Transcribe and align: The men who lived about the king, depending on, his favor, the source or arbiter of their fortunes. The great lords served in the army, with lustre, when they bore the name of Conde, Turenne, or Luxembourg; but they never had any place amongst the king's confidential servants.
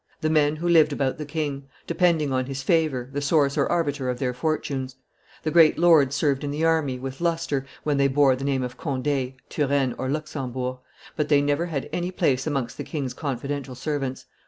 The 0.21 0.31
men 0.31 0.55
who 0.55 0.67
lived 0.67 0.91
about 0.93 1.19
the 1.19 1.27
king, 1.27 1.67
depending 1.85 2.33
on, 2.33 2.47
his 2.47 2.63
favor, 2.63 3.11
the 3.13 3.21
source 3.21 3.55
or 3.55 3.71
arbiter 3.71 4.09
of 4.09 4.17
their 4.17 4.33
fortunes. 4.33 4.95
The 5.43 5.51
great 5.51 5.77
lords 5.77 6.15
served 6.15 6.43
in 6.43 6.49
the 6.49 6.65
army, 6.65 6.97
with 6.97 7.21
lustre, 7.21 7.67
when 7.83 7.97
they 7.97 8.07
bore 8.07 8.35
the 8.35 8.43
name 8.43 8.63
of 8.63 8.77
Conde, 8.77 9.33
Turenne, 9.47 9.93
or 9.99 10.09
Luxembourg; 10.09 10.79
but 11.15 11.29
they 11.29 11.39
never 11.39 11.67
had 11.67 11.87
any 11.93 12.09
place 12.09 12.47
amongst 12.47 12.77
the 12.79 12.83
king's 12.83 13.13
confidential 13.13 13.75
servants. 13.75 14.25